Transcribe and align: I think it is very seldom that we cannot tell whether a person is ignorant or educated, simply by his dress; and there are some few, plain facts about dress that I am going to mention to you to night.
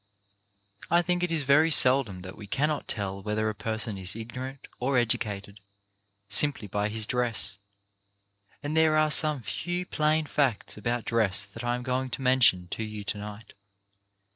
I 0.89 1.03
think 1.03 1.21
it 1.21 1.31
is 1.31 1.43
very 1.43 1.69
seldom 1.69 2.23
that 2.23 2.35
we 2.35 2.47
cannot 2.47 2.87
tell 2.87 3.21
whether 3.21 3.47
a 3.49 3.53
person 3.53 3.99
is 3.99 4.15
ignorant 4.15 4.67
or 4.79 4.97
educated, 4.97 5.59
simply 6.27 6.67
by 6.67 6.89
his 6.89 7.05
dress; 7.05 7.59
and 8.63 8.75
there 8.75 8.97
are 8.97 9.11
some 9.11 9.43
few, 9.43 9.85
plain 9.85 10.25
facts 10.25 10.75
about 10.75 11.05
dress 11.05 11.45
that 11.45 11.63
I 11.63 11.75
am 11.75 11.83
going 11.83 12.09
to 12.17 12.23
mention 12.23 12.67
to 12.69 12.83
you 12.83 13.03
to 13.03 13.19
night. 13.19 13.53